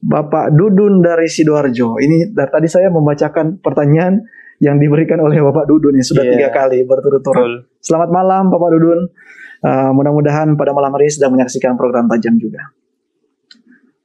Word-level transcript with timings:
Bapak 0.00 0.56
Dudun 0.56 1.04
dari 1.04 1.28
Sidoarjo. 1.28 2.00
Ini 2.00 2.32
dari 2.32 2.48
tadi 2.48 2.68
saya 2.72 2.88
membacakan 2.88 3.60
pertanyaan 3.60 4.24
yang 4.60 4.80
diberikan 4.80 5.20
oleh 5.20 5.40
Bapak 5.44 5.68
Dudun 5.68 5.96
ini 5.96 6.04
sudah 6.04 6.24
Iya. 6.24 6.32
tiga 6.36 6.48
kali 6.52 6.88
berturut-turut. 6.88 7.68
Selamat 7.84 8.08
malam 8.08 8.48
Bapak 8.48 8.68
Dudun. 8.76 9.00
Uh, 9.60 9.92
mudah-mudahan 9.92 10.56
pada 10.56 10.72
malam 10.72 10.88
hari 10.96 11.12
sedang 11.12 11.36
menyaksikan 11.36 11.76
program 11.76 12.08
tajam 12.08 12.40
juga. 12.40 12.72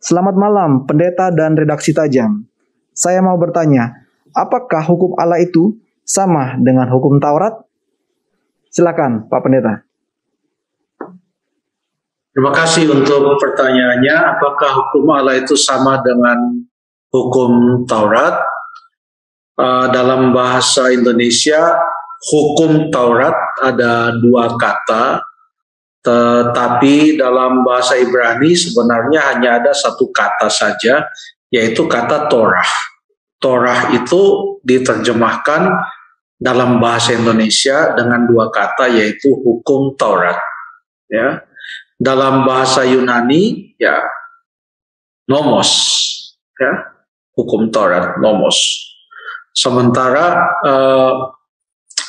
Selamat 0.03 0.35
malam 0.35 0.83
pendeta 0.83 1.31
dan 1.31 1.55
redaksi 1.55 1.95
tajam. 1.95 2.43
Saya 2.91 3.23
mau 3.23 3.39
bertanya, 3.39 4.03
apakah 4.35 4.83
hukum 4.83 5.15
Allah 5.15 5.39
itu 5.39 5.79
sama 6.03 6.59
dengan 6.59 6.91
hukum 6.91 7.23
Taurat? 7.23 7.55
Silakan 8.67 9.31
Pak 9.31 9.41
Pendeta. 9.47 9.84
Terima 12.35 12.51
kasih 12.51 12.91
untuk 12.91 13.39
pertanyaannya. 13.39 14.15
Apakah 14.35 14.91
hukum 14.91 15.07
Allah 15.15 15.39
itu 15.39 15.55
sama 15.55 16.03
dengan 16.03 16.67
hukum 17.07 17.83
Taurat? 17.87 18.43
Uh, 19.55 19.87
dalam 19.87 20.35
bahasa 20.35 20.91
Indonesia, 20.91 21.79
hukum 22.27 22.91
Taurat 22.91 23.31
ada 23.63 24.11
dua 24.19 24.51
kata, 24.59 25.23
tetapi 26.03 27.15
dalam 27.15 27.63
bahasa 27.63 27.95
Ibrani 27.95 28.51
sebenarnya 28.51 29.31
hanya 29.31 29.63
ada 29.63 29.71
satu 29.71 30.11
kata 30.11 30.51
saja, 30.51 31.07
yaitu 31.47 31.87
kata 31.87 32.27
Torah. 32.27 32.67
Torah 33.39 33.95
itu 33.95 34.59
diterjemahkan 34.59 35.71
dalam 36.35 36.83
bahasa 36.83 37.15
Indonesia 37.15 37.95
dengan 37.95 38.27
dua 38.27 38.51
kata, 38.51 38.91
yaitu 38.91 39.31
hukum 39.39 39.95
Taurat. 39.95 40.35
Ya, 41.07 41.47
dalam 41.95 42.43
bahasa 42.43 42.83
Yunani 42.83 43.75
ya 43.79 44.03
nomos 45.27 45.69
ya 46.59 46.95
hukum 47.35 47.69
Taurat 47.69 48.17
nomos. 48.19 48.55
Sementara 49.55 50.51
eh, 50.63 51.13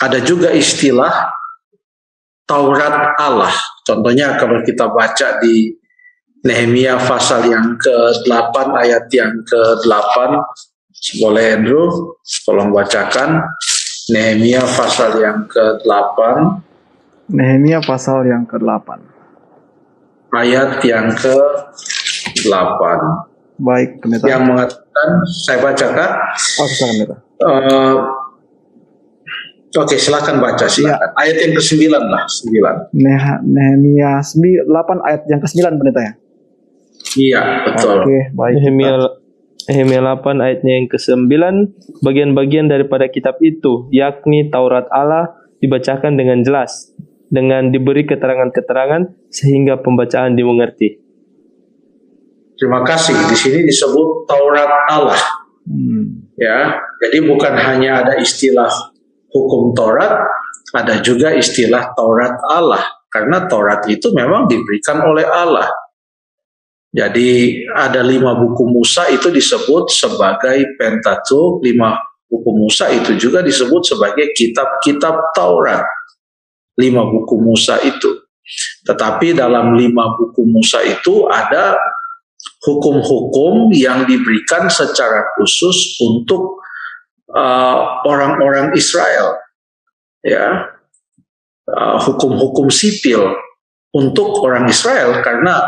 ada 0.02 0.18
juga 0.22 0.50
istilah 0.50 1.34
Taurat 2.46 3.18
Allah. 3.18 3.54
Contohnya 3.82 4.38
kalau 4.38 4.62
kita 4.62 4.86
baca 4.90 5.42
di 5.42 5.74
Nehemia 6.46 6.94
pasal 6.94 7.50
yang 7.50 7.74
ke-8 7.74 8.54
ayat 8.78 9.10
yang 9.10 9.34
ke-8 9.42 10.16
boleh 11.18 11.58
Andrew 11.58 12.14
tolong 12.46 12.70
bacakan. 12.70 13.42
Nehemia 14.06 14.62
pasal 14.62 15.18
yang 15.18 15.50
ke-8 15.50 16.18
Nehemia 17.34 17.82
pasal 17.82 18.22
yang 18.22 18.46
ke-8 18.46 19.15
ayat 20.36 20.78
yang 20.82 21.08
ke-8 21.12 22.82
Baik, 23.56 23.90
pendeta. 23.98 24.24
yang 24.26 24.44
mengatakan 24.44 25.08
saya 25.26 25.58
bacakan 25.60 26.10
Oh, 26.56 26.66
silakan 26.66 26.92
pendeta. 26.92 27.16
eh, 27.38 27.96
Oke, 29.76 29.96
silakan 29.96 30.40
baca 30.40 30.64
silakan. 30.66 31.12
Ayat 31.14 31.36
yang 31.38 31.52
ke-9 31.52 31.76
lah, 31.90 32.24
9. 32.24 32.88
Neha- 32.94 33.40
Nehemia 33.42 34.24
8 34.64 34.64
ayat 35.02 35.28
yang 35.28 35.36
ke-9 35.36 35.76
pendeta 35.76 36.00
ya. 36.00 36.12
Iya, 37.14 37.40
betul. 37.62 38.00
Oke, 38.00 38.18
baik. 38.32 38.54
Nehemia 38.56 38.92
Nehemia 39.66 40.00
8 40.00 40.38
ayatnya 40.38 40.72
yang 40.74 40.86
ke-9 40.86 41.28
bagian-bagian 42.00 42.66
daripada 42.66 43.04
kitab 43.06 43.36
itu 43.42 43.90
yakni 43.90 44.48
Taurat 44.48 44.86
Allah 44.88 45.28
dibacakan 45.58 46.14
dengan 46.14 46.40
jelas 46.40 46.95
dengan 47.26 47.70
diberi 47.74 48.06
keterangan-keterangan 48.06 49.30
sehingga 49.30 49.82
pembacaan 49.82 50.38
dimengerti. 50.38 51.02
Terima 52.56 52.80
kasih. 52.86 53.14
Di 53.28 53.36
sini 53.36 53.60
disebut 53.68 54.24
Taurat 54.24 54.70
Allah. 54.88 55.20
Hmm. 55.66 56.32
Ya, 56.38 56.78
jadi 57.02 57.24
bukan 57.24 57.52
hanya 57.56 58.04
ada 58.04 58.14
istilah 58.20 58.70
hukum 59.32 59.72
Taurat, 59.76 60.24
ada 60.72 60.94
juga 61.00 61.32
istilah 61.32 61.92
Taurat 61.96 62.36
Allah. 62.48 62.84
Karena 63.12 63.44
Taurat 63.48 63.84
itu 63.88 64.12
memang 64.12 64.44
diberikan 64.44 65.00
oleh 65.04 65.24
Allah. 65.24 65.68
Jadi 66.96 67.60
ada 67.76 68.00
lima 68.00 68.32
buku 68.40 68.64
Musa 68.72 69.04
itu 69.12 69.28
disebut 69.28 69.92
sebagai 69.92 70.64
Pentateuch, 70.80 71.60
lima 71.60 72.00
buku 72.24 72.50
Musa 72.56 72.88
itu 72.88 73.16
juga 73.20 73.44
disebut 73.44 73.84
sebagai 73.84 74.32
kitab-kitab 74.32 75.36
Taurat. 75.36 75.84
Lima 76.76 77.08
buku 77.08 77.40
Musa 77.40 77.80
itu. 77.80 78.24
Tetapi 78.86 79.34
dalam 79.34 79.74
lima 79.74 80.14
buku 80.14 80.46
Musa 80.46 80.78
itu 80.84 81.26
ada 81.26 81.74
hukum-hukum 82.62 83.74
yang 83.74 84.06
diberikan 84.06 84.70
secara 84.70 85.26
khusus 85.34 85.98
untuk 85.98 86.62
uh, 87.34 88.06
orang-orang 88.06 88.70
Israel, 88.78 89.34
ya 90.22 90.76
Uh, 91.66 91.98
hukum-hukum 91.98 92.70
sipil 92.70 93.26
untuk 93.90 94.38
orang 94.46 94.70
Israel 94.70 95.18
karena 95.18 95.66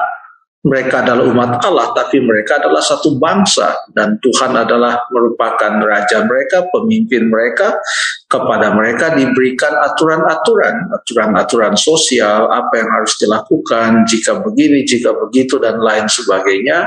mereka 0.69 1.01
adalah 1.01 1.25
umat 1.25 1.65
Allah, 1.65 1.97
tapi 1.97 2.21
mereka 2.21 2.61
adalah 2.61 2.85
satu 2.85 3.17
bangsa 3.17 3.89
dan 3.97 4.21
Tuhan 4.21 4.53
adalah 4.53 5.09
merupakan 5.09 5.81
raja 5.81 6.29
mereka, 6.29 6.69
pemimpin 6.69 7.33
mereka. 7.33 7.81
Kepada 8.29 8.77
mereka 8.77 9.17
diberikan 9.17 9.73
aturan-aturan, 9.73 10.93
aturan-aturan 10.93 11.75
sosial, 11.81 12.53
apa 12.53 12.77
yang 12.77 12.91
harus 12.93 13.17
dilakukan 13.17 14.05
jika 14.05 14.45
begini, 14.45 14.85
jika 14.85 15.17
begitu, 15.17 15.57
dan 15.57 15.81
lain 15.81 16.05
sebagainya. 16.05 16.85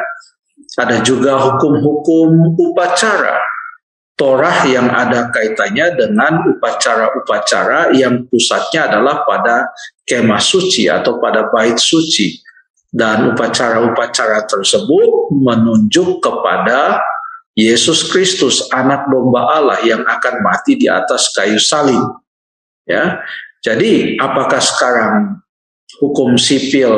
Ada 0.78 1.02
juga 1.02 1.42
hukum-hukum 1.42 2.56
upacara, 2.62 3.42
Torah 4.22 4.70
yang 4.70 4.86
ada 4.86 5.34
kaitannya 5.34 5.98
dengan 5.98 6.46
upacara-upacara 6.46 7.90
yang 7.98 8.30
pusatnya 8.30 8.86
adalah 8.86 9.26
pada 9.26 9.74
kemah 10.06 10.38
suci 10.38 10.86
atau 10.86 11.18
pada 11.18 11.50
bait 11.50 11.74
suci 11.82 12.38
dan 12.92 13.32
upacara-upacara 13.32 14.44
tersebut 14.52 15.32
menunjuk 15.32 16.20
kepada 16.20 17.00
Yesus 17.56 18.12
Kristus 18.12 18.68
anak 18.72 19.08
domba 19.08 19.48
Allah 19.48 19.80
yang 19.84 20.04
akan 20.04 20.44
mati 20.44 20.76
di 20.76 20.88
atas 20.92 21.32
kayu 21.36 21.60
salib. 21.60 22.04
Ya. 22.88 23.24
Jadi 23.64 24.20
apakah 24.20 24.60
sekarang 24.60 25.40
hukum 26.04 26.36
sipil 26.36 26.92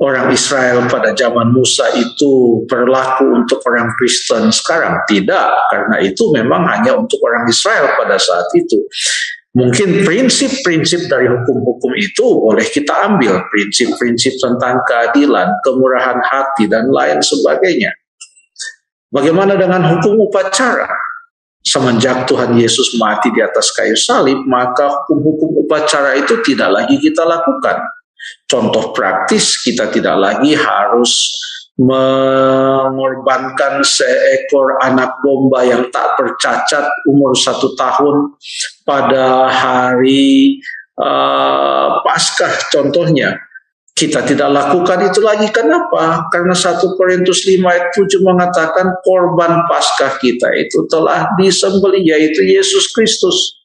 orang 0.00 0.32
Israel 0.32 0.88
pada 0.88 1.12
zaman 1.12 1.52
Musa 1.52 1.92
itu 1.96 2.64
berlaku 2.68 3.24
untuk 3.44 3.60
orang 3.68 3.92
Kristen 3.96 4.48
sekarang? 4.52 5.00
Tidak 5.08 5.48
karena 5.72 5.96
itu 6.00 6.28
memang 6.32 6.64
hanya 6.68 6.96
untuk 6.96 7.20
orang 7.24 7.48
Israel 7.48 7.94
pada 7.96 8.16
saat 8.16 8.48
itu 8.56 8.80
Mungkin 9.50 10.06
prinsip-prinsip 10.06 11.10
dari 11.10 11.26
hukum-hukum 11.26 11.90
itu 11.98 12.22
boleh 12.22 12.62
kita 12.70 12.94
ambil, 13.10 13.42
prinsip-prinsip 13.50 14.38
tentang 14.38 14.78
keadilan, 14.86 15.50
kemurahan 15.66 16.22
hati, 16.22 16.70
dan 16.70 16.86
lain 16.86 17.18
sebagainya. 17.18 17.90
Bagaimana 19.10 19.58
dengan 19.58 19.82
hukum 19.90 20.22
upacara? 20.30 20.86
Semenjak 21.66 22.30
Tuhan 22.30 22.56
Yesus 22.56 22.94
mati 22.94 23.34
di 23.34 23.42
atas 23.42 23.74
kayu 23.74 23.98
salib, 23.98 24.38
maka 24.46 24.86
hukum-hukum 24.86 25.66
upacara 25.66 26.14
itu 26.14 26.38
tidak 26.46 26.70
lagi 26.70 26.96
kita 27.02 27.26
lakukan. 27.26 27.82
Contoh 28.46 28.94
praktis, 28.94 29.58
kita 29.66 29.90
tidak 29.90 30.14
lagi 30.14 30.54
harus 30.54 31.34
mengorbankan 31.80 33.80
seekor 33.80 34.76
anak 34.84 35.16
domba 35.24 35.64
yang 35.64 35.88
tak 35.88 36.12
bercacat 36.20 36.84
umur 37.08 37.32
satu 37.32 37.72
tahun 37.72 38.36
pada 38.84 39.48
hari 39.48 40.60
uh, 41.00 42.04
Paskah 42.04 42.68
contohnya 42.68 43.40
kita 44.00 44.24
tidak 44.24 44.48
lakukan 44.48 45.12
itu 45.12 45.20
lagi 45.20 45.44
kenapa? 45.52 46.24
Karena 46.32 46.56
1 46.56 46.80
Korintus 46.96 47.44
5 47.44 47.60
ayat 47.60 47.92
7 47.92 48.24
mengatakan 48.24 48.96
korban 49.04 49.68
Paskah 49.68 50.16
kita 50.16 50.48
itu 50.56 50.88
telah 50.88 51.28
disembelih 51.36 52.00
yaitu 52.00 52.40
Yesus 52.40 52.88
Kristus. 52.96 53.59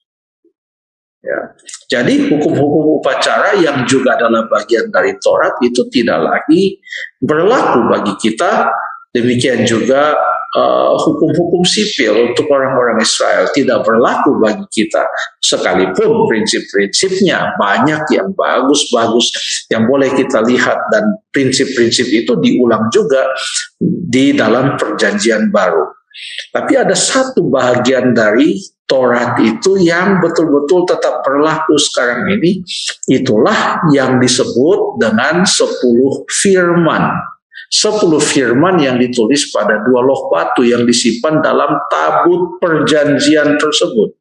Ya. 1.25 1.41
Jadi 1.89 2.29
hukum-hukum 2.29 3.01
upacara 3.01 3.57
yang 3.57 3.81
juga 3.89 4.13
adalah 4.13 4.45
bagian 4.45 4.93
dari 4.93 5.17
Taurat 5.17 5.57
itu 5.65 5.81
tidak 5.89 6.21
lagi 6.21 6.77
berlaku 7.17 7.89
bagi 7.89 8.13
kita. 8.21 8.69
Demikian 9.09 9.65
juga 9.65 10.13
uh, 10.53 10.93
hukum-hukum 11.01 11.63
sipil 11.63 12.29
untuk 12.29 12.45
orang-orang 12.51 12.99
Israel 13.01 13.47
tidak 13.55 13.81
berlaku 13.87 14.37
bagi 14.37 14.67
kita. 14.69 15.07
Sekalipun 15.41 16.27
prinsip-prinsipnya 16.29 17.55
banyak 17.57 18.05
yang 18.11 18.29
bagus-bagus 18.35 19.31
yang 19.71 19.87
boleh 19.87 20.11
kita 20.13 20.43
lihat 20.45 20.77
dan 20.93 21.15
prinsip-prinsip 21.31 22.05
itu 22.11 22.37
diulang 22.37 22.85
juga 22.91 23.33
di 23.81 24.35
dalam 24.35 24.77
perjanjian 24.77 25.49
baru. 25.49 26.04
Tapi 26.51 26.73
ada 26.79 26.95
satu 26.95 27.47
bagian 27.51 28.15
dari 28.15 28.55
Taurat 28.85 29.41
itu 29.41 29.81
yang 29.81 30.21
betul-betul 30.21 30.85
tetap 30.85 31.25
berlaku 31.25 31.73
sekarang 31.73 32.29
ini, 32.37 32.61
itulah 33.09 33.81
yang 33.89 34.21
disebut 34.21 35.01
dengan 35.01 35.41
sepuluh 35.45 36.21
firman. 36.29 37.33
sepuluh 37.65 38.21
firman 38.21 38.77
yang 38.77 39.01
ditulis 39.01 39.49
pada 39.49 39.81
dua 39.81 40.05
loh 40.05 40.29
batu 40.29 40.61
yang 40.61 40.85
disimpan 40.85 41.41
dalam 41.41 41.81
tabut 41.89 42.61
perjanjian 42.61 43.57
tersebut. 43.57 44.13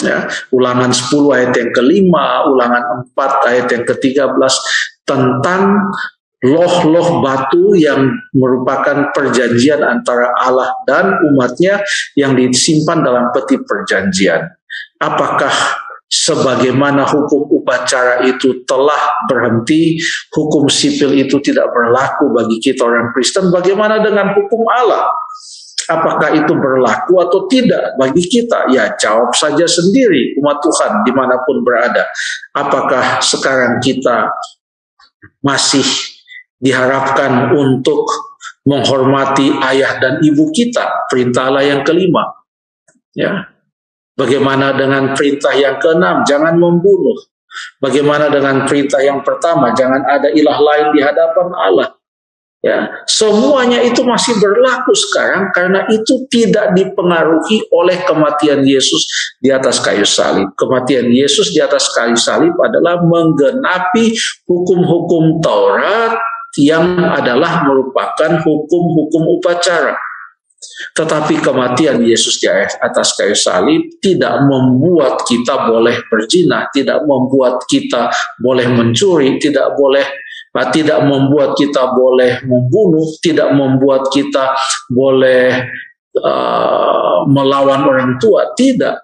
Ya, 0.00 0.28
ulangan 0.52 0.92
10 0.92 1.36
ayat 1.36 1.52
yang 1.52 1.70
kelima, 1.72 2.48
ulangan 2.48 3.06
4 3.12 3.48
ayat 3.48 3.66
yang 3.72 3.84
ke-13 3.88 4.52
tentang 5.04 5.92
loh-loh 6.42 7.22
batu 7.22 7.78
yang 7.78 8.10
merupakan 8.34 9.14
perjanjian 9.14 9.78
antara 9.78 10.34
Allah 10.42 10.74
dan 10.84 11.14
umatnya 11.32 11.78
yang 12.18 12.34
disimpan 12.34 12.98
dalam 13.06 13.30
peti 13.30 13.62
perjanjian. 13.62 14.50
Apakah 14.98 15.54
sebagaimana 16.10 17.06
hukum 17.06 17.46
upacara 17.62 18.26
itu 18.26 18.66
telah 18.66 19.24
berhenti, 19.30 19.96
hukum 20.34 20.66
sipil 20.66 21.14
itu 21.14 21.38
tidak 21.40 21.70
berlaku 21.70 22.28
bagi 22.34 22.58
kita 22.58 22.84
orang 22.84 23.14
Kristen, 23.14 23.48
bagaimana 23.54 24.02
dengan 24.02 24.34
hukum 24.34 24.66
Allah? 24.68 25.14
Apakah 25.90 26.30
itu 26.30 26.54
berlaku 26.54 27.18
atau 27.18 27.50
tidak 27.50 27.98
bagi 27.98 28.22
kita? 28.22 28.70
Ya 28.70 28.94
jawab 28.98 29.34
saja 29.34 29.66
sendiri 29.66 30.38
umat 30.38 30.62
Tuhan 30.62 31.02
di 31.02 31.10
mana 31.10 31.42
pun 31.42 31.66
berada. 31.66 32.06
Apakah 32.54 33.18
sekarang 33.18 33.82
kita 33.82 34.30
masih 35.42 35.82
diharapkan 36.62 37.50
untuk 37.52 38.06
menghormati 38.62 39.50
ayah 39.74 39.98
dan 39.98 40.22
ibu 40.22 40.54
kita, 40.54 41.10
perintah 41.10 41.50
Allah 41.50 41.66
yang 41.66 41.82
kelima. 41.82 42.22
Ya, 43.12 43.52
Bagaimana 44.12 44.76
dengan 44.76 45.16
perintah 45.16 45.56
yang 45.56 45.80
keenam, 45.80 46.20
jangan 46.28 46.60
membunuh. 46.60 47.16
Bagaimana 47.80 48.28
dengan 48.28 48.68
perintah 48.68 49.00
yang 49.00 49.24
pertama, 49.24 49.72
jangan 49.72 50.04
ada 50.04 50.28
ilah 50.28 50.58
lain 50.60 50.86
di 50.92 51.00
hadapan 51.00 51.48
Allah. 51.56 51.88
Ya, 52.62 53.02
semuanya 53.10 53.82
itu 53.82 54.06
masih 54.06 54.38
berlaku 54.38 54.94
sekarang 54.94 55.50
karena 55.50 55.82
itu 55.90 56.30
tidak 56.30 56.70
dipengaruhi 56.78 57.66
oleh 57.74 57.98
kematian 58.06 58.62
Yesus 58.62 59.02
di 59.42 59.50
atas 59.50 59.82
kayu 59.82 60.06
salib. 60.06 60.46
Kematian 60.54 61.10
Yesus 61.10 61.50
di 61.50 61.58
atas 61.58 61.90
kayu 61.90 62.14
salib 62.14 62.54
adalah 62.62 63.02
menggenapi 63.02 64.14
hukum-hukum 64.46 65.42
Taurat 65.42 66.14
yang 66.60 67.00
adalah 67.00 67.64
merupakan 67.64 68.40
hukum-hukum 68.44 69.22
upacara. 69.40 69.96
Tetapi 70.92 71.42
kematian 71.42 72.04
Yesus 72.04 72.38
di 72.38 72.46
atas 72.78 73.18
kayu 73.18 73.34
salib 73.34 73.98
tidak 73.98 74.46
membuat 74.46 75.24
kita 75.26 75.66
boleh 75.66 75.96
berzina, 76.06 76.68
tidak 76.70 77.02
membuat 77.08 77.64
kita 77.66 78.12
boleh 78.38 78.66
mencuri, 78.70 79.40
tidak 79.42 79.74
boleh 79.74 80.04
tidak 80.52 81.00
membuat 81.08 81.56
kita 81.56 81.96
boleh 81.96 82.44
membunuh, 82.44 83.08
tidak 83.24 83.56
membuat 83.56 84.12
kita 84.12 84.52
boleh 84.92 85.64
uh, 86.20 87.24
melawan 87.24 87.88
orang 87.88 88.20
tua, 88.20 88.52
tidak. 88.52 89.00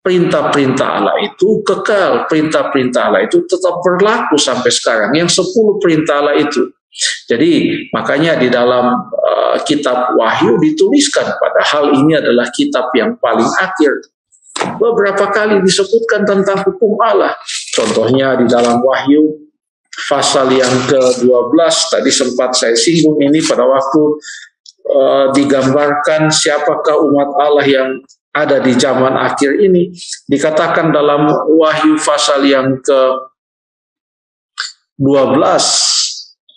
Perintah-perintah 0.00 0.88
Allah 0.96 1.16
itu 1.20 1.60
kekal, 1.60 2.24
perintah-perintah 2.24 3.12
Allah 3.12 3.28
itu 3.28 3.44
tetap 3.44 3.84
berlaku 3.84 4.40
sampai 4.40 4.72
sekarang. 4.72 5.12
Yang 5.12 5.44
sepuluh 5.44 5.76
perintah 5.76 6.24
Allah 6.24 6.40
itu 6.40 6.72
jadi 7.30 7.86
makanya 7.94 8.34
di 8.34 8.50
dalam 8.50 8.98
uh, 9.14 9.56
kitab 9.62 10.18
Wahyu 10.18 10.58
dituliskan 10.58 11.22
padahal 11.38 11.94
ini 11.94 12.18
adalah 12.18 12.50
kitab 12.50 12.90
yang 12.98 13.14
paling 13.22 13.46
akhir. 13.46 14.10
Beberapa 14.76 15.30
kali 15.30 15.62
disebutkan 15.62 16.26
tentang 16.26 16.66
hukum 16.66 16.98
Allah. 17.00 17.32
Contohnya 17.72 18.34
di 18.42 18.50
dalam 18.50 18.82
Wahyu 18.82 19.38
pasal 20.10 20.50
yang 20.50 20.74
ke-12 20.90 21.72
tadi 21.94 22.10
sempat 22.10 22.58
saya 22.58 22.74
singgung 22.74 23.22
ini 23.22 23.38
pada 23.46 23.62
waktu 23.62 24.02
uh, 24.90 25.26
digambarkan 25.30 26.34
siapakah 26.34 26.98
umat 27.06 27.30
Allah 27.38 27.66
yang 27.70 27.88
ada 28.30 28.62
di 28.62 28.72
zaman 28.78 29.18
akhir 29.18 29.58
ini 29.58 29.90
dikatakan 30.30 30.94
dalam 30.94 31.26
Wahyu 31.50 31.98
pasal 31.98 32.46
yang 32.46 32.78
ke 32.78 33.00
12 35.00 35.40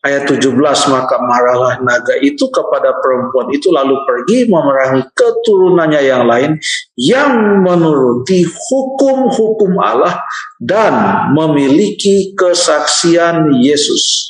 ayat 0.04 0.28
17 0.28 0.52
maka 0.92 1.16
marahlah 1.24 1.80
naga 1.80 2.20
itu 2.20 2.46
kepada 2.52 2.94
perempuan 3.00 3.50
itu 3.56 3.72
lalu 3.72 3.96
pergi 4.04 4.52
memerangi 4.52 5.08
keturunannya 5.16 6.02
yang 6.04 6.24
lain 6.28 6.52
yang 7.00 7.64
menuruti 7.64 8.44
hukum-hukum 8.44 9.80
Allah 9.80 10.20
dan 10.60 10.94
memiliki 11.32 12.36
kesaksian 12.36 13.64
Yesus. 13.64 14.30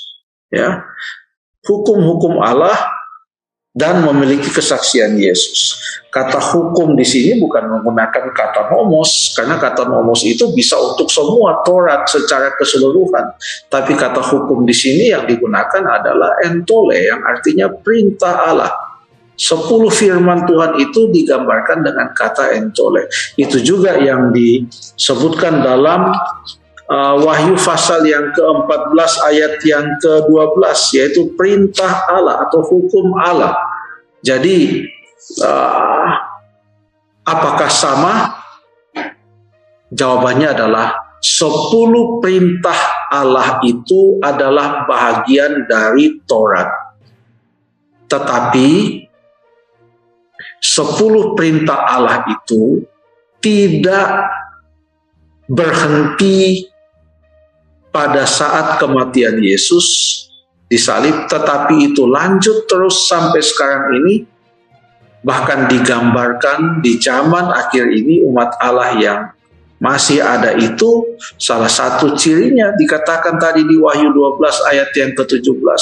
Ya 0.54 0.86
hukum-hukum 1.66 2.44
Allah 2.44 2.76
dan 3.74 4.06
memiliki 4.06 4.54
kesaksian 4.54 5.18
Yesus. 5.18 5.82
Kata 6.14 6.38
hukum 6.38 6.94
di 6.94 7.02
sini 7.02 7.42
bukan 7.42 7.74
menggunakan 7.74 8.30
kata 8.38 8.70
nomos, 8.70 9.34
karena 9.34 9.58
kata 9.58 9.90
nomos 9.90 10.22
itu 10.22 10.54
bisa 10.54 10.78
untuk 10.78 11.10
semua 11.10 11.66
Taurat 11.66 12.06
secara 12.06 12.54
keseluruhan. 12.54 13.34
Tapi 13.66 13.98
kata 13.98 14.22
hukum 14.22 14.62
di 14.62 14.78
sini 14.78 15.10
yang 15.10 15.26
digunakan 15.26 15.82
adalah 15.90 16.38
entole, 16.46 17.02
yang 17.02 17.18
artinya 17.26 17.66
perintah 17.82 18.46
Allah. 18.46 18.72
Sepuluh 19.34 19.90
firman 19.90 20.46
Tuhan 20.46 20.78
itu 20.78 21.10
digambarkan 21.10 21.82
dengan 21.82 22.14
kata 22.14 22.54
entole. 22.54 23.10
Itu 23.34 23.58
juga 23.66 23.98
yang 23.98 24.30
disebutkan 24.30 25.66
dalam 25.66 26.14
uh, 26.94 27.16
Wahyu 27.18 27.58
pasal 27.58 28.06
yang 28.06 28.30
ke-14 28.38 29.12
ayat 29.34 29.54
yang 29.66 29.86
ke-12 29.98 30.78
yaitu 30.94 31.34
perintah 31.34 32.06
Allah 32.06 32.46
atau 32.46 32.62
hukum 32.62 33.18
Allah. 33.18 33.58
Jadi 34.22 34.86
uh, 35.42 36.10
apakah 37.26 37.70
sama? 37.74 38.14
Jawabannya 39.94 40.58
adalah 40.58 40.98
sepuluh 41.22 42.18
perintah 42.18 42.78
Allah 43.14 43.62
itu 43.62 44.18
adalah 44.26 44.90
bagian 44.90 45.70
dari 45.70 46.18
Taurat. 46.26 46.66
Tetapi 48.10 48.70
sepuluh 50.58 51.38
perintah 51.38 51.94
Allah 51.94 52.26
itu 52.26 52.82
tidak 53.38 54.34
berhenti 55.46 56.73
pada 57.94 58.26
saat 58.26 58.82
kematian 58.82 59.38
Yesus 59.38 59.86
disalib, 60.66 61.30
tetapi 61.30 61.94
itu 61.94 62.10
lanjut 62.10 62.66
terus 62.66 63.06
sampai 63.06 63.46
sekarang 63.46 64.02
ini, 64.02 64.26
bahkan 65.22 65.70
digambarkan 65.70 66.82
di 66.82 66.98
zaman 66.98 67.54
akhir 67.54 67.94
ini 67.94 68.26
umat 68.26 68.58
Allah 68.58 68.98
yang 68.98 69.22
masih 69.78 70.24
ada 70.24 70.58
itu 70.58 71.20
salah 71.38 71.70
satu 71.70 72.16
cirinya 72.16 72.72
dikatakan 72.74 73.36
tadi 73.36 73.68
di 73.68 73.76
Wahyu 73.78 74.10
12 74.16 74.72
ayat 74.72 74.90
yang 74.96 75.12
ke-17 75.12 75.82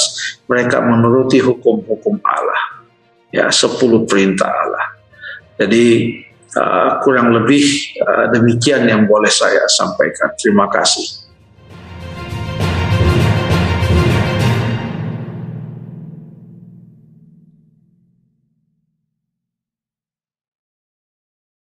mereka 0.50 0.84
menuruti 0.84 1.40
hukum-hukum 1.40 2.20
Allah. 2.26 2.84
Ya 3.32 3.48
10 3.48 3.80
perintah 4.04 4.50
Allah. 4.50 4.86
Jadi 5.56 6.18
uh, 6.58 7.00
kurang 7.00 7.32
lebih 7.32 7.62
uh, 8.02 8.26
demikian 8.34 8.84
yang 8.84 9.06
boleh 9.06 9.30
saya 9.30 9.64
sampaikan. 9.70 10.34
Terima 10.34 10.66
kasih 10.66 11.21